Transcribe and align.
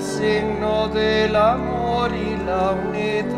signo 0.00 0.88
del 0.88 1.36
amor 1.36 2.10
y 2.12 2.36
la 2.44 2.72
unidad. 2.72 3.30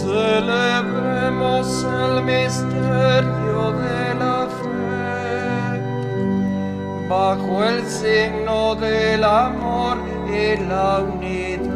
Celebremos 0.00 1.84
el 1.84 2.22
misterio 2.24 3.72
de 3.72 4.14
la 4.14 4.48
fe 4.58 5.80
bajo 7.08 7.64
el 7.64 7.84
signo 7.86 8.74
del 8.74 9.24
amor 9.24 9.98
y 10.28 10.56
la 10.68 10.98
unidad. 10.98 11.68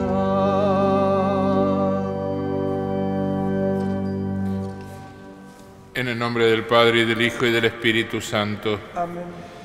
En 5.95 6.09
el 6.09 6.19
nombre 6.19 6.47
del 6.47 6.65
Padre 6.65 7.03
y 7.03 7.05
del 7.05 7.23
Hijo 7.23 7.47
y 7.47 7.53
del 7.53 7.67
Espíritu 7.67 8.21
Santo. 8.21 8.81
Amén. 8.95 9.62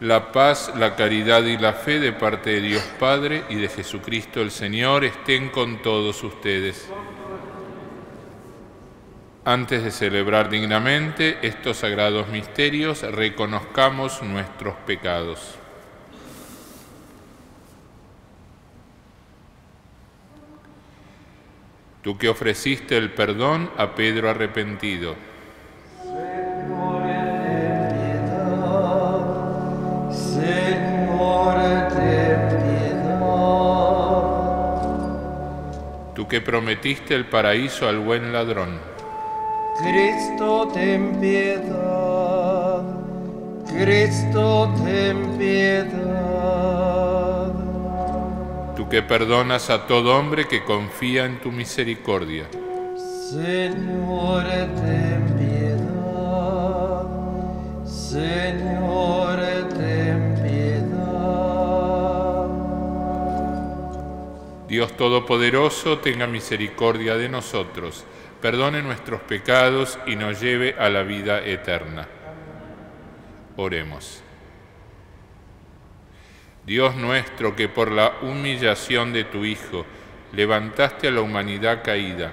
La 0.00 0.32
paz, 0.32 0.72
la 0.76 0.96
caridad 0.96 1.44
y 1.44 1.58
la 1.58 1.74
fe 1.74 2.00
de 2.00 2.14
parte 2.14 2.48
de 2.48 2.62
Dios 2.62 2.82
Padre 2.98 3.44
y 3.50 3.56
de 3.56 3.68
Jesucristo 3.68 4.40
el 4.40 4.50
Señor 4.50 5.04
estén 5.04 5.50
con 5.50 5.82
todos 5.82 6.24
ustedes. 6.24 6.88
Antes 9.44 9.84
de 9.84 9.90
celebrar 9.90 10.48
dignamente 10.48 11.36
estos 11.42 11.76
sagrados 11.76 12.28
misterios, 12.28 13.02
reconozcamos 13.02 14.22
nuestros 14.22 14.74
pecados. 14.86 15.56
Tú 22.02 22.16
que 22.16 22.30
ofreciste 22.30 22.96
el 22.96 23.12
perdón 23.12 23.70
a 23.76 23.94
Pedro 23.94 24.30
arrepentido, 24.30 25.14
que 36.30 36.40
prometiste 36.40 37.14
el 37.14 37.26
paraíso 37.26 37.88
al 37.88 37.98
buen 37.98 38.32
ladrón. 38.32 38.78
Cristo, 39.82 40.68
ten 40.72 41.20
piedad. 41.20 42.82
Cristo, 43.66 44.72
ten 44.84 45.36
piedad. 45.36 45.90
Tú 48.76 48.88
que 48.88 49.02
perdonas 49.02 49.70
a 49.70 49.88
todo 49.88 50.16
hombre 50.16 50.46
que 50.46 50.64
confía 50.64 51.24
en 51.24 51.40
tu 51.40 51.50
misericordia. 51.50 52.44
Señor, 53.30 54.44
ten 54.44 55.34
piedad. 55.36 57.06
Señor, 57.84 58.89
Dios 64.70 64.96
Todopoderoso, 64.96 65.98
tenga 65.98 66.28
misericordia 66.28 67.16
de 67.16 67.28
nosotros, 67.28 68.04
perdone 68.40 68.82
nuestros 68.82 69.20
pecados 69.20 69.98
y 70.06 70.14
nos 70.14 70.40
lleve 70.40 70.76
a 70.78 70.88
la 70.88 71.02
vida 71.02 71.44
eterna. 71.44 72.06
Oremos. 73.56 74.22
Dios 76.64 76.94
nuestro, 76.94 77.56
que 77.56 77.68
por 77.68 77.90
la 77.90 78.12
humillación 78.22 79.12
de 79.12 79.24
tu 79.24 79.44
Hijo 79.44 79.84
levantaste 80.32 81.08
a 81.08 81.10
la 81.10 81.22
humanidad 81.22 81.82
caída, 81.82 82.32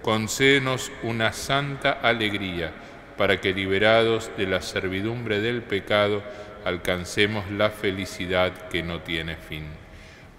concédenos 0.00 0.92
una 1.02 1.32
santa 1.32 1.90
alegría 1.90 2.72
para 3.18 3.40
que 3.40 3.52
liberados 3.52 4.30
de 4.36 4.46
la 4.46 4.62
servidumbre 4.62 5.40
del 5.40 5.64
pecado 5.64 6.22
alcancemos 6.64 7.50
la 7.50 7.70
felicidad 7.70 8.68
que 8.68 8.84
no 8.84 9.00
tiene 9.00 9.34
fin 9.34 9.83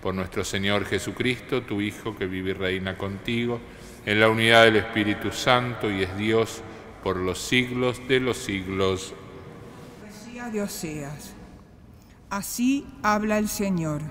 por 0.05 0.13
nuestro 0.13 0.43
Señor 0.43 0.85
Jesucristo, 0.85 1.63
tu 1.63 1.81
Hijo, 1.81 2.15
que 2.15 2.27
vive 2.27 2.51
y 2.51 2.53
reina 2.53 2.95
contigo, 2.95 3.59
en 4.05 4.19
la 4.19 4.29
unidad 4.29 4.65
del 4.65 4.75
Espíritu 4.75 5.31
Santo 5.31 5.89
y 5.89 6.03
es 6.03 6.15
Dios 6.15 6.61
por 7.03 7.17
los 7.17 7.39
siglos 7.39 7.99
de 8.07 8.19
los 8.19 8.37
siglos. 8.37 9.15
De 10.51 10.61
Oseas. 10.61 11.33
Así 12.29 12.85
habla 13.01 13.39
el 13.39 13.47
Señor. 13.47 14.03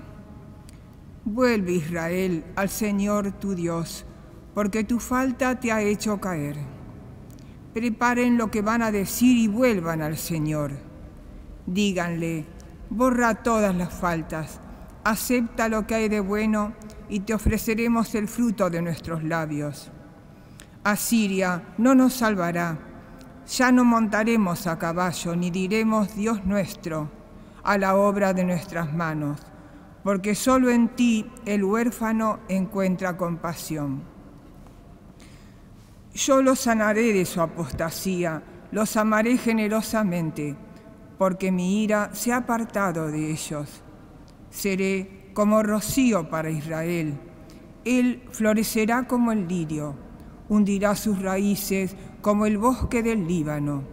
Vuelve 1.23 1.71
Israel 1.71 2.43
al 2.57 2.67
Señor 2.67 3.31
tu 3.39 3.55
Dios, 3.55 4.03
porque 4.53 4.83
tu 4.83 4.99
falta 4.99 5.61
te 5.61 5.71
ha 5.71 5.81
hecho 5.81 6.19
caer. 6.19 6.57
Preparen 7.73 8.37
lo 8.37 8.51
que 8.51 8.61
van 8.61 8.81
a 8.81 8.91
decir 8.91 9.37
y 9.37 9.47
vuelvan 9.47 10.01
al 10.01 10.17
Señor. 10.17 10.73
Díganle, 11.65 12.43
borra 12.89 13.35
todas 13.35 13.73
las 13.73 13.93
faltas 13.93 14.59
acepta 15.05 15.69
lo 15.69 15.85
que 15.85 15.93
hay 15.93 16.09
de 16.09 16.19
bueno 16.19 16.73
y 17.07 17.19
te 17.21 17.35
ofreceremos 17.35 18.15
el 18.15 18.27
fruto 18.27 18.71
de 18.71 18.81
nuestros 18.81 19.23
labios. 19.23 19.91
Asiria 20.83 21.75
no 21.77 21.93
nos 21.93 22.13
salvará, 22.13 22.79
ya 23.47 23.71
no 23.71 23.85
montaremos 23.85 24.65
a 24.65 24.79
caballo 24.79 25.35
ni 25.35 25.51
diremos 25.51 26.15
Dios 26.15 26.43
nuestro 26.45 27.11
a 27.63 27.77
la 27.77 27.95
obra 27.95 28.33
de 28.33 28.43
nuestras 28.43 28.93
manos, 28.93 29.39
porque 30.03 30.33
solo 30.33 30.71
en 30.71 30.89
ti 30.89 31.29
el 31.45 31.63
huérfano 31.63 32.39
encuentra 32.49 33.15
compasión. 33.15 34.03
Yo 36.15 36.41
los 36.41 36.59
sanaré 36.59 37.13
de 37.13 37.25
su 37.25 37.41
apostasía, 37.41 38.41
los 38.71 38.97
amaré 38.97 39.37
generosamente, 39.37 40.55
porque 41.19 41.51
mi 41.51 41.83
ira 41.83 42.09
se 42.13 42.33
ha 42.33 42.37
apartado 42.37 43.07
de 43.07 43.31
ellos 43.31 43.84
Seré 44.55 45.31
como 45.33 45.61
rocío 45.63 46.29
para 46.29 46.49
Israel. 46.49 47.13
Él 47.83 48.23
florecerá 48.31 49.05
como 49.05 49.33
el 49.33 49.49
lirio, 49.49 49.95
hundirá 50.47 50.95
sus 50.95 51.21
raíces 51.21 51.93
como 52.21 52.45
el 52.45 52.57
bosque 52.57 53.03
del 53.03 53.27
Líbano. 53.27 53.83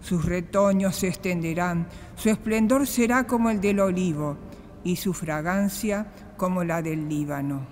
Sus 0.00 0.24
retoños 0.24 0.94
se 0.94 1.08
extenderán, 1.08 1.88
su 2.14 2.30
esplendor 2.30 2.86
será 2.86 3.26
como 3.26 3.50
el 3.50 3.60
del 3.60 3.80
olivo 3.80 4.36
y 4.84 4.94
su 4.94 5.12
fragancia 5.12 6.06
como 6.36 6.62
la 6.62 6.80
del 6.80 7.08
Líbano. 7.08 7.66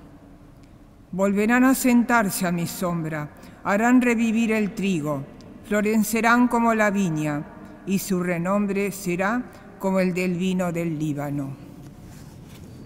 Volverán 1.12 1.62
a 1.62 1.76
sentarse 1.76 2.44
a 2.44 2.50
mi 2.50 2.66
sombra, 2.66 3.31
harán 3.62 4.03
revivir 4.03 4.50
el 4.50 4.75
trigo, 4.75 5.22
florecerán 5.65 6.48
como 6.48 6.75
la 6.75 6.91
viña 6.91 7.44
y 7.86 8.00
su 8.00 8.20
renombre 8.20 8.91
será 8.91 9.44
como 9.78 10.00
el 10.00 10.12
del 10.12 10.34
vino 10.34 10.72
del 10.72 10.98
Líbano. 10.98 11.66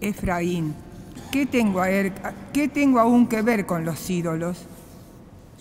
Efraín, 0.01 0.75
¿qué 1.31 1.47
tengo, 1.47 1.83
¿qué 2.53 2.69
tengo 2.69 3.01
aún 3.01 3.27
que 3.27 3.43
ver 3.43 3.67
con 3.67 3.85
los 3.85 4.09
ídolos? 4.09 4.67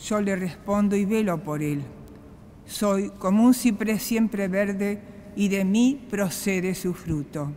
Yo 0.04 0.22
le 0.22 0.36
respondo 0.36 0.96
y 0.96 1.06
velo 1.06 1.44
por 1.44 1.62
él. 1.62 1.84
Soy 2.66 3.10
como 3.18 3.44
un 3.44 3.54
ciprés 3.54 4.02
siempre 4.02 4.48
verde 4.48 5.02
y 5.36 5.50
de 5.50 5.66
mí 5.66 6.06
procede 6.10 6.74
su 6.76 6.94
fruto. 6.94 7.52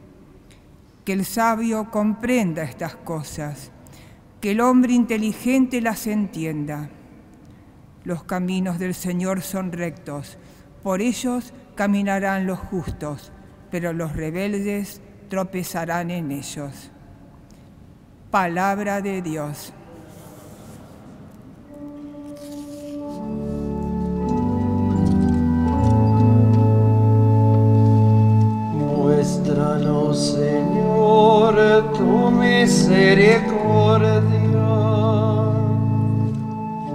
Que 1.05 1.12
el 1.12 1.25
sabio 1.25 1.90
comprenda 1.90 2.62
estas 2.62 2.96
cosas, 2.96 3.70
que 4.40 4.52
el 4.52 4.61
hombre 4.61 4.93
inteligente 4.93 5.81
las 5.81 6.06
entienda. 6.06 6.90
Los 8.05 8.25
caminos 8.25 8.79
del 8.79 8.94
Señor 8.94 9.43
son 9.43 9.70
rectos, 9.70 10.38
por 10.82 11.00
ellos 11.00 11.52
caminarán 11.76 12.46
los 12.46 12.58
justos, 12.58 13.31
pero 13.70 13.93
los 13.93 14.14
rebeldes 14.14 15.00
tropezarán 15.32 16.11
en 16.11 16.31
ellos. 16.31 16.90
Palabra 18.31 19.00
de 19.00 19.23
Dios. 19.23 19.73
Muéstranos, 28.76 30.34
Señor, 30.34 31.55
tu 31.94 32.31
misericordia. 32.31 34.20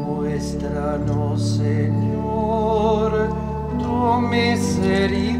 Muéstranos, 0.05 1.57
Señor, 1.57 3.33
tu 3.79 4.21
misericordia. 4.21 5.36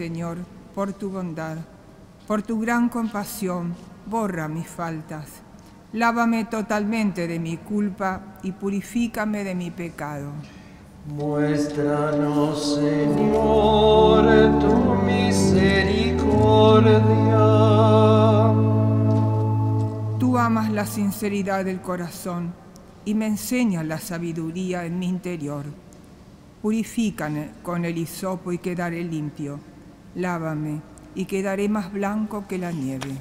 Señor, 0.00 0.38
por 0.74 0.94
tu 0.94 1.10
bondad, 1.10 1.58
por 2.26 2.40
tu 2.40 2.58
gran 2.58 2.88
compasión, 2.88 3.74
borra 4.06 4.48
mis 4.48 4.66
faltas. 4.66 5.26
Lávame 5.92 6.46
totalmente 6.46 7.28
de 7.28 7.38
mi 7.38 7.58
culpa 7.58 8.38
y 8.42 8.52
purifícame 8.52 9.44
de 9.44 9.54
mi 9.54 9.70
pecado. 9.70 10.30
Muéstranos, 11.06 12.76
Señor, 12.76 14.24
tu 14.58 14.74
misericordia. 15.04 16.94
Tú 20.18 20.38
amas 20.38 20.70
la 20.70 20.86
sinceridad 20.86 21.66
del 21.66 21.82
corazón 21.82 22.54
y 23.04 23.12
me 23.14 23.26
enseñas 23.26 23.84
la 23.84 23.98
sabiduría 23.98 24.86
en 24.86 24.98
mi 24.98 25.08
interior. 25.08 25.66
Purifícame 26.62 27.50
con 27.62 27.84
el 27.84 27.98
hisopo 27.98 28.50
y 28.50 28.56
quedaré 28.56 29.04
limpio. 29.04 29.60
Lávame 30.14 30.80
y 31.14 31.24
quedaré 31.26 31.68
más 31.68 31.92
blanco 31.92 32.46
que 32.48 32.58
la 32.58 32.72
nieve. 32.72 33.16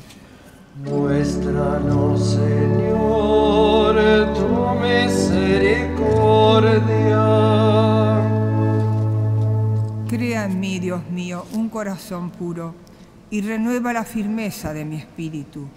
Muéstranos, 0.84 2.36
Señor, 2.36 3.96
tu 4.34 4.48
misericordia. 4.82 6.00
Crea 10.08 10.46
en 10.46 10.60
mí, 10.60 10.80
Dios 10.80 11.02
mío, 11.12 11.46
un 11.54 11.70
corazón 11.70 12.30
puro 12.32 12.74
y 13.30 13.42
renueva 13.42 13.94
la 13.94 14.04
firmeza 14.04 14.74
de 14.74 14.86
mi 14.86 14.96
espíritu. 14.96 15.68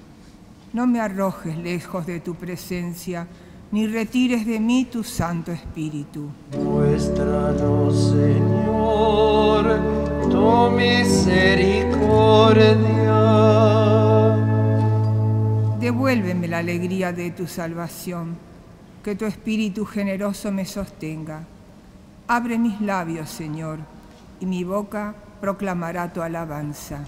No 0.73 0.87
me 0.87 1.01
arrojes 1.01 1.57
lejos 1.59 2.07
de 2.07 2.21
tu 2.21 2.35
presencia, 2.35 3.27
ni 3.73 3.87
retires 3.87 4.47
de 4.47 4.59
mí 4.59 4.87
tu 4.91 5.05
Santo 5.05 5.53
Espíritu. 5.53 6.29
Muéstranos, 6.63 8.11
Señor, 8.11 10.02
tu 10.31 10.71
misericordia. 10.71 12.73
Devuélveme 15.81 16.49
la 16.49 16.59
alegría 16.59 17.13
de 17.13 17.31
tu 17.31 17.47
salvación, 17.47 18.37
que 19.03 19.15
tu 19.15 19.25
Espíritu 19.25 19.85
generoso 19.85 20.53
me 20.53 20.65
sostenga. 20.65 21.45
Abre 22.29 22.59
mis 22.59 22.81
labios, 22.81 23.31
Señor, 23.31 23.79
y 24.41 24.47
mi 24.47 24.65
boca 24.65 25.15
proclamará 25.41 26.13
tu 26.13 26.23
alabanza. 26.23 27.01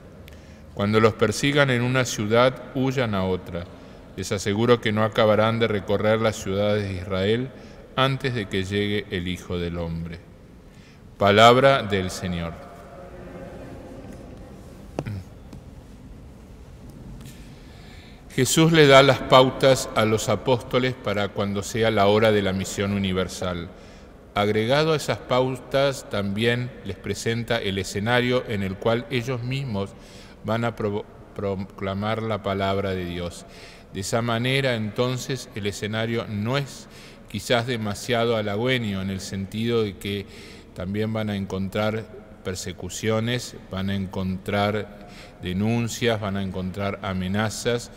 Cuando 0.74 1.00
los 1.00 1.14
persigan 1.14 1.70
en 1.70 1.82
una 1.82 2.04
ciudad, 2.04 2.62
huyan 2.74 3.14
a 3.14 3.24
otra. 3.24 3.64
Les 4.16 4.30
aseguro 4.32 4.80
que 4.80 4.92
no 4.92 5.04
acabarán 5.04 5.58
de 5.58 5.68
recorrer 5.68 6.20
las 6.20 6.36
ciudades 6.36 6.88
de 6.88 6.94
Israel 6.94 7.48
antes 7.96 8.34
de 8.34 8.46
que 8.46 8.64
llegue 8.64 9.06
el 9.10 9.28
Hijo 9.28 9.58
del 9.58 9.78
Hombre. 9.78 10.18
Palabra 11.18 11.82
del 11.82 12.10
Señor. 12.10 12.65
Jesús 18.36 18.70
le 18.70 18.86
da 18.86 19.02
las 19.02 19.20
pautas 19.20 19.88
a 19.94 20.04
los 20.04 20.28
apóstoles 20.28 20.92
para 20.92 21.28
cuando 21.28 21.62
sea 21.62 21.90
la 21.90 22.06
hora 22.06 22.32
de 22.32 22.42
la 22.42 22.52
misión 22.52 22.92
universal. 22.92 23.70
Agregado 24.34 24.92
a 24.92 24.96
esas 24.96 25.16
pautas 25.16 26.10
también 26.10 26.70
les 26.84 26.98
presenta 26.98 27.56
el 27.56 27.78
escenario 27.78 28.44
en 28.46 28.62
el 28.62 28.76
cual 28.76 29.06
ellos 29.08 29.42
mismos 29.42 29.94
van 30.44 30.66
a 30.66 30.76
pro 30.76 31.06
proclamar 31.34 32.22
la 32.22 32.42
palabra 32.42 32.90
de 32.90 33.06
Dios. 33.06 33.46
De 33.94 34.00
esa 34.00 34.20
manera 34.20 34.74
entonces 34.74 35.48
el 35.54 35.66
escenario 35.66 36.26
no 36.28 36.58
es 36.58 36.88
quizás 37.30 37.66
demasiado 37.66 38.36
halagüeño 38.36 39.00
en 39.00 39.08
el 39.08 39.20
sentido 39.20 39.82
de 39.82 39.96
que 39.96 40.26
también 40.74 41.10
van 41.10 41.30
a 41.30 41.36
encontrar 41.36 42.04
persecuciones, 42.44 43.56
van 43.70 43.88
a 43.88 43.94
encontrar 43.94 45.08
denuncias, 45.42 46.20
van 46.20 46.36
a 46.36 46.42
encontrar 46.42 46.98
amenazas, 47.02 47.90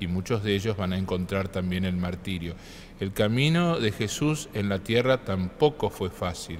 y 0.00 0.06
muchos 0.06 0.42
de 0.42 0.54
ellos 0.54 0.76
van 0.76 0.92
a 0.92 0.98
encontrar 0.98 1.48
también 1.48 1.84
el 1.84 1.96
martirio. 1.96 2.54
El 2.98 3.12
camino 3.12 3.78
de 3.78 3.92
Jesús 3.92 4.48
en 4.54 4.68
la 4.68 4.80
tierra 4.80 5.24
tampoco 5.24 5.90
fue 5.90 6.10
fácil. 6.10 6.58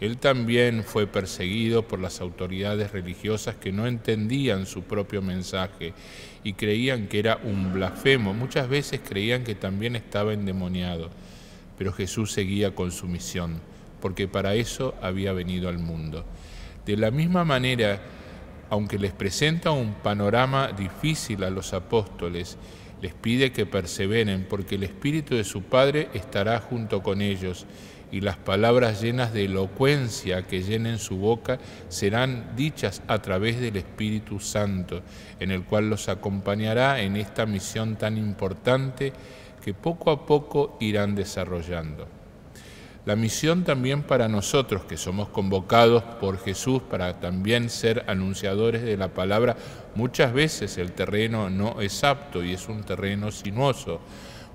Él 0.00 0.18
también 0.18 0.84
fue 0.84 1.06
perseguido 1.06 1.88
por 1.88 1.98
las 1.98 2.20
autoridades 2.20 2.92
religiosas 2.92 3.56
que 3.56 3.72
no 3.72 3.86
entendían 3.86 4.66
su 4.66 4.82
propio 4.82 5.22
mensaje 5.22 5.94
y 6.44 6.52
creían 6.52 7.08
que 7.08 7.18
era 7.18 7.38
un 7.42 7.72
blasfemo. 7.72 8.34
Muchas 8.34 8.68
veces 8.68 9.00
creían 9.06 9.42
que 9.42 9.54
también 9.54 9.96
estaba 9.96 10.34
endemoniado. 10.34 11.10
Pero 11.78 11.92
Jesús 11.92 12.32
seguía 12.32 12.74
con 12.74 12.92
su 12.92 13.06
misión, 13.06 13.60
porque 14.00 14.28
para 14.28 14.54
eso 14.54 14.94
había 15.00 15.32
venido 15.32 15.68
al 15.68 15.78
mundo. 15.78 16.24
De 16.84 16.96
la 16.96 17.10
misma 17.10 17.44
manera, 17.44 18.00
aunque 18.70 18.98
les 18.98 19.12
presenta 19.12 19.70
un 19.70 19.94
panorama 19.94 20.72
difícil 20.72 21.44
a 21.44 21.50
los 21.50 21.72
apóstoles, 21.72 22.58
les 23.02 23.14
pide 23.14 23.52
que 23.52 23.66
perseveren 23.66 24.46
porque 24.48 24.76
el 24.76 24.82
Espíritu 24.82 25.34
de 25.34 25.44
su 25.44 25.62
Padre 25.62 26.08
estará 26.14 26.58
junto 26.60 27.02
con 27.02 27.20
ellos 27.20 27.66
y 28.10 28.20
las 28.20 28.36
palabras 28.36 29.02
llenas 29.02 29.32
de 29.32 29.44
elocuencia 29.44 30.42
que 30.42 30.62
llenen 30.62 30.98
su 30.98 31.16
boca 31.16 31.58
serán 31.88 32.54
dichas 32.56 33.02
a 33.08 33.20
través 33.20 33.60
del 33.60 33.76
Espíritu 33.76 34.40
Santo, 34.40 35.02
en 35.40 35.50
el 35.50 35.64
cual 35.64 35.90
los 35.90 36.08
acompañará 36.08 37.00
en 37.00 37.16
esta 37.16 37.46
misión 37.46 37.96
tan 37.96 38.16
importante 38.16 39.12
que 39.64 39.74
poco 39.74 40.10
a 40.10 40.24
poco 40.24 40.76
irán 40.80 41.14
desarrollando. 41.14 42.06
La 43.06 43.14
misión 43.14 43.62
también 43.62 44.02
para 44.02 44.26
nosotros 44.26 44.82
que 44.82 44.96
somos 44.96 45.28
convocados 45.28 46.02
por 46.02 46.40
Jesús 46.40 46.82
para 46.82 47.20
también 47.20 47.70
ser 47.70 48.04
anunciadores 48.08 48.82
de 48.82 48.96
la 48.96 49.14
palabra, 49.14 49.56
muchas 49.94 50.32
veces 50.32 50.76
el 50.76 50.90
terreno 50.90 51.48
no 51.48 51.80
es 51.80 52.02
apto 52.02 52.42
y 52.42 52.52
es 52.52 52.68
un 52.68 52.82
terreno 52.82 53.30
sinuoso. 53.30 54.00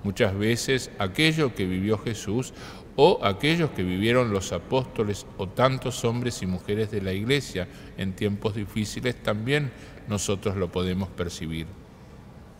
Muchas 0.03 0.37
veces 0.37 0.91
aquello 0.99 1.55
que 1.55 1.65
vivió 1.65 1.97
Jesús 1.97 2.53
o 2.97 3.21
aquellos 3.23 3.69
que 3.69 3.83
vivieron 3.83 4.33
los 4.33 4.51
apóstoles 4.51 5.25
o 5.37 5.47
tantos 5.47 6.03
hombres 6.03 6.41
y 6.41 6.45
mujeres 6.45 6.91
de 6.91 7.01
la 7.01 7.13
iglesia 7.13 7.69
en 7.97 8.11
tiempos 8.17 8.55
difíciles 8.55 9.23
también 9.23 9.71
nosotros 10.09 10.57
lo 10.57 10.69
podemos 10.69 11.07
percibir. 11.07 11.67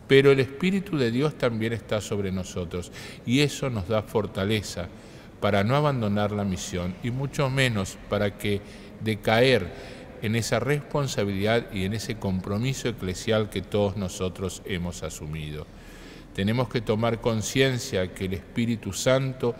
Pero 0.08 0.30
el 0.30 0.40
Espíritu 0.40 0.96
de 0.96 1.10
Dios 1.10 1.36
también 1.36 1.74
está 1.74 2.00
sobre 2.00 2.32
nosotros 2.32 2.90
y 3.26 3.40
eso 3.40 3.68
nos 3.68 3.88
da 3.88 4.02
fortaleza 4.02 4.88
para 5.42 5.64
no 5.64 5.74
abandonar 5.74 6.30
la 6.30 6.44
misión 6.44 6.94
y 7.02 7.10
mucho 7.10 7.50
menos 7.50 7.98
para 8.08 8.38
que 8.38 8.62
de 9.00 9.20
caer 9.20 9.72
en 10.22 10.36
esa 10.36 10.60
responsabilidad 10.60 11.66
y 11.72 11.84
en 11.84 11.94
ese 11.94 12.16
compromiso 12.16 12.88
eclesial 12.88 13.50
que 13.50 13.60
todos 13.60 13.96
nosotros 13.96 14.62
hemos 14.64 15.02
asumido. 15.02 15.66
Tenemos 16.32 16.68
que 16.68 16.80
tomar 16.80 17.20
conciencia 17.20 18.14
que 18.14 18.26
el 18.26 18.34
Espíritu 18.34 18.92
Santo 18.92 19.56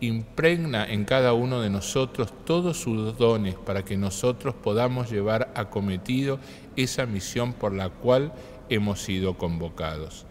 impregna 0.00 0.84
en 0.84 1.06
cada 1.06 1.32
uno 1.32 1.62
de 1.62 1.70
nosotros 1.70 2.32
todos 2.44 2.76
sus 2.78 3.16
dones 3.16 3.54
para 3.54 3.86
que 3.86 3.96
nosotros 3.96 4.54
podamos 4.54 5.10
llevar 5.10 5.50
acometido 5.54 6.38
esa 6.76 7.06
misión 7.06 7.54
por 7.54 7.72
la 7.72 7.88
cual 7.88 8.32
hemos 8.68 9.00
sido 9.00 9.38
convocados. 9.38 10.26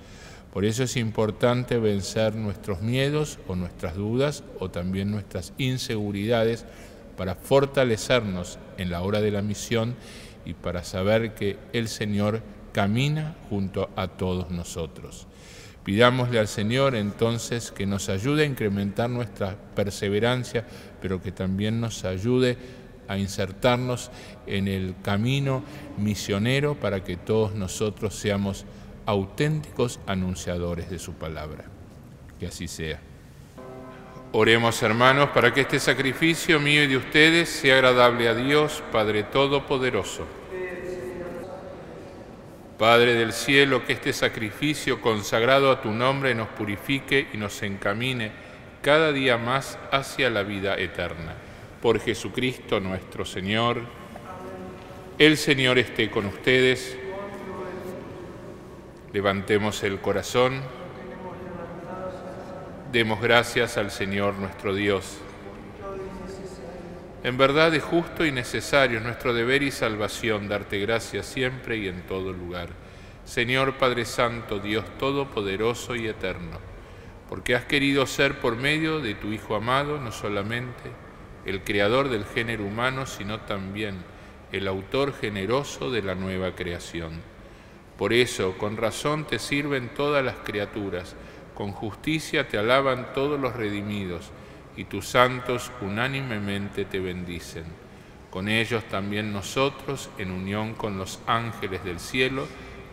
Por 0.57 0.65
eso 0.65 0.81
es 0.81 0.97
importante 0.97 1.77
vencer 1.77 2.33
nuestros 2.33 2.81
miedos 2.81 3.37
o 3.47 3.55
nuestras 3.55 3.93
dudas 3.93 4.43
o 4.57 4.71
también 4.71 5.11
nuestras 5.11 5.53
inseguridades 5.59 6.65
para 7.15 7.35
fortalecernos 7.35 8.57
en 8.79 8.89
la 8.89 9.03
hora 9.03 9.21
de 9.21 9.29
la 9.29 9.43
misión 9.43 9.93
y 10.45 10.55
para 10.55 10.83
saber 10.83 11.35
que 11.35 11.59
el 11.73 11.87
Señor 11.87 12.41
camina 12.71 13.35
junto 13.51 13.91
a 13.95 14.07
todos 14.07 14.49
nosotros. 14.49 15.27
Pidámosle 15.83 16.39
al 16.39 16.47
Señor 16.47 16.95
entonces 16.95 17.71
que 17.71 17.85
nos 17.85 18.09
ayude 18.09 18.41
a 18.41 18.47
incrementar 18.47 19.11
nuestra 19.11 19.55
perseverancia, 19.75 20.65
pero 20.99 21.21
que 21.21 21.31
también 21.31 21.79
nos 21.79 22.03
ayude 22.03 22.57
a 23.07 23.19
insertarnos 23.19 24.09
en 24.47 24.67
el 24.67 24.95
camino 25.03 25.63
misionero 25.99 26.73
para 26.73 27.03
que 27.03 27.15
todos 27.15 27.53
nosotros 27.53 28.15
seamos 28.15 28.65
auténticos 29.07 29.99
anunciadores 30.05 30.89
de 30.89 30.99
su 30.99 31.13
palabra. 31.13 31.65
Que 32.39 32.47
así 32.47 32.67
sea. 32.67 32.99
Oremos 34.33 34.83
hermanos 34.83 35.29
para 35.29 35.53
que 35.53 35.61
este 35.61 35.79
sacrificio 35.79 36.59
mío 36.59 36.83
y 36.83 36.87
de 36.87 36.97
ustedes 36.97 37.47
sea 37.47 37.75
agradable 37.75 38.27
a 38.27 38.35
Dios, 38.35 38.83
Padre 38.91 39.23
Todopoderoso. 39.23 40.27
Padre 42.77 43.13
del 43.13 43.31
cielo, 43.31 43.85
que 43.85 43.93
este 43.93 44.11
sacrificio 44.11 45.01
consagrado 45.01 45.71
a 45.71 45.81
tu 45.81 45.91
nombre 45.91 46.35
nos 46.35 46.49
purifique 46.49 47.29
y 47.33 47.37
nos 47.37 47.63
encamine 47.63 48.31
cada 48.81 49.13
día 49.13 49.37
más 49.37 49.79
hacia 49.91 50.29
la 50.29 50.43
vida 50.43 50.75
eterna. 50.75 51.33
Por 51.81 52.01
Jesucristo 52.01 52.81
nuestro 52.81 53.23
Señor. 53.23 53.81
El 55.17 55.37
Señor 55.37 55.79
esté 55.79 56.11
con 56.11 56.25
ustedes. 56.25 57.06
Levantemos 59.17 59.81
el 59.81 59.99
corazón. 59.99 60.61
Demos 62.91 63.19
gracias 63.19 63.75
al 63.75 63.89
Señor 63.89 64.35
nuestro 64.35 64.75
Dios. 64.75 65.17
En 67.23 67.35
verdad 67.35 67.73
es 67.73 67.83
justo 67.83 68.27
y 68.27 68.31
necesario 68.31 68.99
nuestro 68.99 69.33
deber 69.33 69.63
y 69.63 69.71
salvación 69.71 70.47
darte 70.47 70.77
gracias 70.77 71.25
siempre 71.25 71.77
y 71.77 71.87
en 71.87 72.03
todo 72.03 72.31
lugar. 72.31 72.69
Señor 73.25 73.79
Padre 73.79 74.05
Santo, 74.05 74.59
Dios 74.59 74.85
Todopoderoso 74.99 75.95
y 75.95 76.07
Eterno, 76.07 76.59
porque 77.27 77.55
has 77.55 77.65
querido 77.65 78.05
ser 78.05 78.37
por 78.39 78.55
medio 78.55 78.99
de 78.99 79.15
tu 79.15 79.29
Hijo 79.33 79.55
amado 79.55 79.97
no 79.97 80.11
solamente 80.11 80.91
el 81.43 81.63
creador 81.63 82.09
del 82.09 82.23
género 82.23 82.65
humano, 82.65 83.07
sino 83.07 83.39
también 83.39 83.95
el 84.51 84.67
autor 84.67 85.11
generoso 85.11 85.89
de 85.89 86.03
la 86.03 86.13
nueva 86.13 86.53
creación. 86.53 87.36
Por 87.97 88.13
eso, 88.13 88.57
con 88.57 88.77
razón 88.77 89.25
te 89.25 89.39
sirven 89.39 89.89
todas 89.89 90.23
las 90.23 90.35
criaturas, 90.43 91.15
con 91.55 91.71
justicia 91.71 92.47
te 92.47 92.57
alaban 92.57 93.13
todos 93.13 93.39
los 93.39 93.55
redimidos, 93.55 94.31
y 94.75 94.85
tus 94.85 95.07
santos 95.07 95.71
unánimemente 95.81 96.85
te 96.85 96.99
bendicen. 96.99 97.65
Con 98.29 98.47
ellos 98.47 98.83
también 98.83 99.33
nosotros, 99.33 100.11
en 100.19 100.29
unión 100.29 100.75
con 100.75 100.99
los 100.99 101.19
ángeles 101.25 101.83
del 101.83 101.99
cielo, 101.99 102.45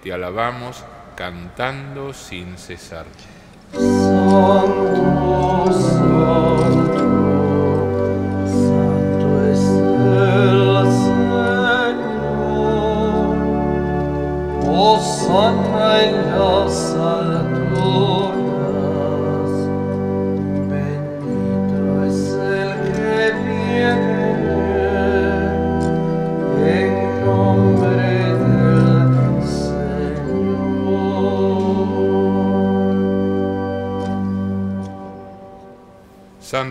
te 0.02 0.12
alabamos 0.12 0.82
cantando 1.16 2.14
sin 2.14 2.56
cesar. 2.56 3.04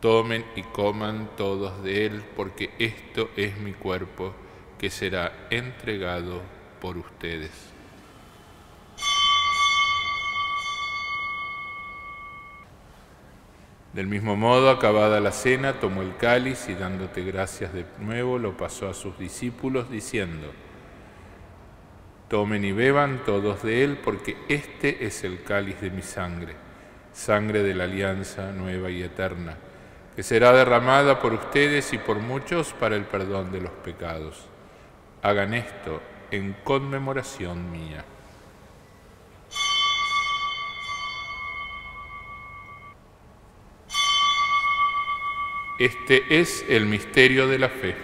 Tomen 0.00 0.44
y 0.54 0.62
coman 0.62 1.30
todos 1.36 1.82
de 1.82 2.06
él, 2.06 2.24
porque 2.36 2.70
esto 2.78 3.30
es 3.36 3.58
mi 3.58 3.72
cuerpo 3.72 4.32
que 4.78 4.90
será 4.90 5.48
entregado 5.50 6.40
por 6.80 6.96
ustedes. 6.96 7.50
Del 13.92 14.06
mismo 14.06 14.36
modo, 14.36 14.70
acabada 14.70 15.18
la 15.18 15.32
cena, 15.32 15.80
tomó 15.80 16.02
el 16.02 16.16
cáliz 16.16 16.68
y 16.68 16.74
dándote 16.74 17.24
gracias 17.24 17.72
de 17.72 17.84
nuevo, 17.98 18.38
lo 18.38 18.56
pasó 18.56 18.88
a 18.88 18.94
sus 18.94 19.18
discípulos 19.18 19.90
diciendo, 19.90 20.52
Tomen 22.28 22.64
y 22.64 22.70
beban 22.70 23.24
todos 23.24 23.64
de 23.64 23.82
él, 23.82 23.98
porque 24.04 24.36
este 24.48 25.06
es 25.06 25.24
el 25.24 25.42
cáliz 25.42 25.80
de 25.80 25.90
mi 25.90 26.02
sangre, 26.02 26.54
sangre 27.12 27.64
de 27.64 27.74
la 27.74 27.84
alianza 27.84 28.52
nueva 28.52 28.90
y 28.90 29.02
eterna, 29.02 29.56
que 30.18 30.24
será 30.24 30.52
derramada 30.52 31.20
por 31.20 31.32
ustedes 31.32 31.92
y 31.92 31.98
por 31.98 32.18
muchos 32.18 32.72
para 32.72 32.96
el 32.96 33.04
perdón 33.04 33.52
de 33.52 33.60
los 33.60 33.70
pecados. 33.70 34.46
Hagan 35.22 35.54
esto 35.54 36.02
en 36.32 36.56
conmemoración 36.64 37.70
mía. 37.70 38.04
Este 45.78 46.40
es 46.40 46.64
el 46.68 46.86
misterio 46.86 47.46
de 47.46 47.58
la 47.60 47.68
fe. 47.68 47.94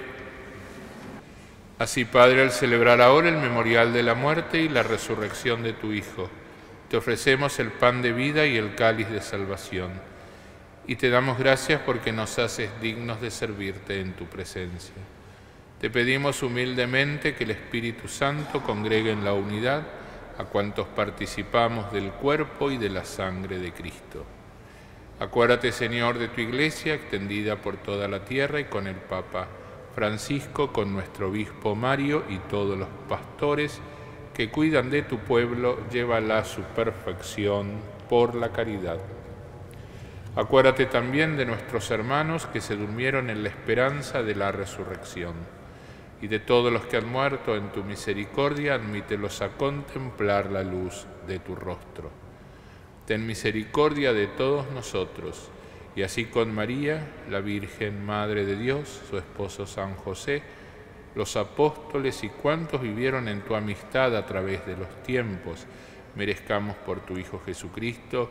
Así, 1.81 2.05
Padre, 2.05 2.43
al 2.43 2.53
celebrar 2.53 3.01
ahora 3.01 3.29
el 3.29 3.39
memorial 3.39 3.93
de 3.93 4.05
la 4.05 4.15
muerte 4.15 4.59
y 4.61 4.69
la 4.69 4.85
resurrección 4.85 5.65
de 5.65 5.73
tu 5.73 5.93
Hijo, 5.93 6.31
te 6.89 6.97
ofrecemos 6.97 7.59
el 7.59 7.73
pan 7.73 8.03
de 8.03 8.13
vida 8.13 8.47
y 8.47 8.57
el 8.57 8.77
cáliz 8.77 9.11
de 9.11 9.21
salvación, 9.21 10.14
y 10.87 10.97
te 10.97 11.11
damos 11.11 11.39
gracias 11.39 11.81
porque 11.85 12.13
nos 12.13 12.39
haces 12.39 12.71
dignos 12.81 13.21
de 13.21 13.31
servirte 13.31 14.01
en 14.01 14.13
tu 14.13 14.27
presencia. 14.27 14.95
Te 15.81 15.91
pedimos 15.91 16.43
humildemente 16.43 17.35
que 17.35 17.45
el 17.45 17.53
Espíritu 17.53 18.09
Santo 18.09 18.63
congregue 18.63 19.13
en 19.13 19.25
la 19.25 19.33
unidad 19.33 19.83
a 20.39 20.45
cuantos 20.45 20.87
participamos 20.89 21.93
del 21.93 22.11
cuerpo 22.11 22.71
y 22.71 22.79
de 22.79 22.91
la 22.91 23.05
sangre 23.05 23.59
de 23.59 23.73
Cristo. 23.73 24.25
Acuérdate, 25.21 25.73
Señor, 25.73 26.19
de 26.19 26.29
tu 26.29 26.41
iglesia 26.41 26.95
extendida 26.95 27.57
por 27.57 27.77
toda 27.77 28.09
la 28.09 28.25
tierra 28.25 28.61
y 28.61 28.65
con 28.65 28.87
el 28.87 28.97
Papa 28.97 29.47
Francisco, 29.95 30.73
con 30.73 30.93
nuestro 30.93 31.29
obispo 31.29 31.77
Mario 31.77 32.25
y 32.29 32.39
todos 32.39 32.77
los 32.77 32.89
pastores 33.09 33.81
que 34.35 34.51
cuidan 34.51 34.91
de 34.91 35.03
tu 35.03 35.19
pueblo, 35.19 35.79
llévala 35.91 36.39
a 36.39 36.45
su 36.45 36.63
perfección 36.63 37.79
por 38.09 38.35
la 38.35 38.51
caridad. 38.51 38.99
Acuérdate 40.37 40.87
también 40.87 41.37
de 41.37 41.47
nuestros 41.47 41.93
hermanos 41.93 42.47
que 42.47 42.61
se 42.61 42.75
durmieron 42.75 43.31
en 43.31 43.45
la 43.45 43.51
esperanza 43.51 44.25
de 44.25 44.35
la 44.35 44.51
resurrección 44.51 45.35
y 46.21 46.27
de 46.27 46.41
todos 46.41 46.73
los 46.73 46.87
que 46.87 46.97
han 46.97 47.09
muerto 47.09 47.55
en 47.55 47.71
tu 47.71 47.85
misericordia, 47.85 48.75
admítelos 48.75 49.43
a 49.43 49.51
contemplar 49.51 50.51
la 50.51 50.65
luz 50.65 51.07
de 51.29 51.39
tu 51.39 51.55
rostro. 51.55 52.11
Ten 53.07 53.25
misericordia 53.25 54.13
de 54.13 54.27
todos 54.27 54.69
nosotros, 54.73 55.51
y 55.95 56.03
así 56.03 56.25
con 56.25 56.53
María, 56.53 57.07
la 57.31 57.41
Virgen 57.41 58.05
Madre 58.05 58.45
de 58.45 58.57
Dios, 58.57 59.03
su 59.09 59.17
esposo 59.17 59.67
San 59.67 59.95
José, 59.95 60.43
los 61.15 61.37
apóstoles 61.37 62.25
y 62.25 62.29
cuantos 62.29 62.81
vivieron 62.81 63.29
en 63.29 63.43
tu 63.43 63.55
amistad 63.55 64.17
a 64.17 64.27
través 64.27 64.67
de 64.67 64.77
los 64.77 65.03
tiempos, 65.05 65.65
merezcamos 66.17 66.75
por 66.79 67.01
tu 67.01 67.19
Hijo 67.19 67.41
Jesucristo 67.45 68.31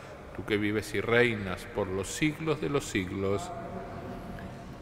tú 0.35 0.45
que 0.45 0.57
vives 0.57 0.93
y 0.93 1.01
reinas 1.01 1.65
por 1.75 1.87
los 1.87 2.07
siglos 2.07 2.61
de 2.61 2.69
los 2.69 2.85
siglos. 2.85 3.41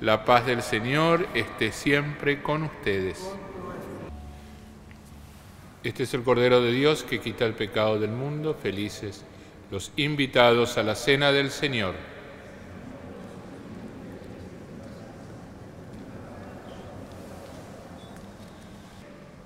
La 0.02 0.26
paz 0.26 0.46
del 0.46 0.62
Señor 0.62 1.28
esté 1.34 1.72
siempre 1.72 2.42
con 2.42 2.64
ustedes. 2.64 3.32
Este 5.84 6.04
es 6.04 6.14
el 6.14 6.24
Cordero 6.24 6.62
de 6.62 6.72
Dios 6.72 7.04
que 7.04 7.20
quita 7.20 7.46
el 7.46 7.54
pecado 7.54 8.00
del 8.00 8.12
mundo. 8.12 8.54
Felices 8.54 9.26
los 9.72 9.92
invitados 9.98 10.78
a 10.78 10.84
la 10.84 10.96
cena 10.96 11.32
del 11.32 11.52
Señor. 11.52 11.94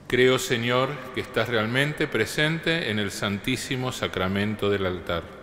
Creo, 0.07 0.37
Señor, 0.37 0.89
que 1.15 1.21
estás 1.21 1.49
realmente 1.49 2.07
presente 2.07 2.91
en 2.91 2.99
el 2.99 3.09
Santísimo 3.09 3.91
Sacramento 3.91 4.69
del 4.69 4.85
altar. 4.85 5.42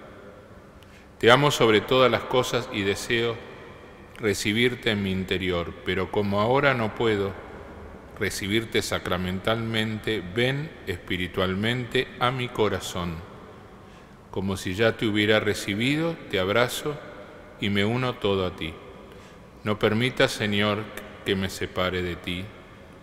Te 1.21 1.31
amo 1.31 1.51
sobre 1.51 1.83
todas 1.83 2.11
las 2.11 2.23
cosas 2.23 2.71
y 2.73 2.81
deseo 2.81 3.37
recibirte 4.17 4.91
en 4.91 5.03
mi 5.03 5.13
interior, 5.13 5.75
pero 5.85 6.11
como 6.11 6.41
ahora 6.41 6.73
no 6.73 6.95
puedo 6.95 7.35
recibirte 8.19 8.81
sacramentalmente, 8.81 10.23
ven 10.35 10.71
espiritualmente 10.87 12.09
a 12.21 12.31
mi 12.31 12.49
corazón. 12.49 13.17
Como 14.31 14.57
si 14.57 14.73
ya 14.73 14.97
te 14.97 15.07
hubiera 15.07 15.41
recibido, 15.41 16.17
te 16.31 16.41
abrazo 16.41 16.99
y 17.61 17.69
me 17.69 17.85
uno 17.85 18.15
todo 18.15 18.47
a 18.47 18.57
ti. 18.57 18.73
No 19.63 19.79
permitas, 19.79 20.33
Señor, 20.33 20.85
que 21.27 21.37
me 21.37 21.51
separe 21.51 22.01
de 22.01 22.17
ti. 22.17 22.47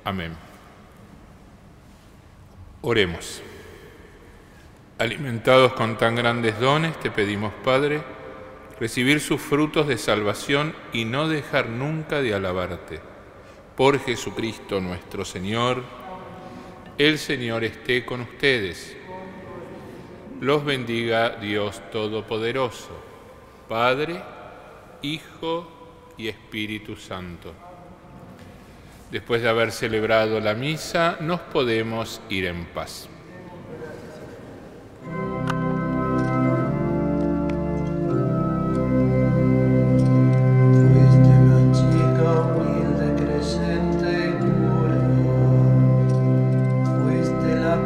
Amén. 0.03 0.35
Oremos. 2.81 3.43
Alimentados 4.99 5.73
con 5.73 5.95
tan 5.95 6.15
grandes 6.15 6.59
dones, 6.59 6.99
te 6.99 7.11
pedimos, 7.11 7.53
Padre, 7.63 8.01
recibir 8.79 9.19
sus 9.19 9.39
frutos 9.39 9.87
de 9.87 9.99
salvación 9.99 10.73
y 10.91 11.05
no 11.05 11.29
dejar 11.29 11.69
nunca 11.69 12.23
de 12.23 12.33
alabarte. 12.33 12.99
Por 13.75 13.99
Jesucristo 13.99 14.81
nuestro 14.81 15.23
Señor, 15.23 15.83
el 16.97 17.19
Señor 17.19 17.63
esté 17.63 18.05
con 18.05 18.21
ustedes. 18.21 18.97
Los 20.41 20.65
bendiga 20.65 21.35
Dios 21.35 21.79
Todopoderoso, 21.91 22.99
Padre, 23.69 24.19
Hijo 25.03 26.15
y 26.17 26.27
Espíritu 26.27 26.95
Santo. 26.95 27.53
Después 29.11 29.43
de 29.43 29.49
haber 29.49 29.71
celebrado 29.71 30.39
la 30.39 30.55
misa, 30.55 31.17
nos 31.19 31.39
podemos 31.41 32.19
ir 32.29 32.47
en 32.47 32.65
paz. 32.65 33.09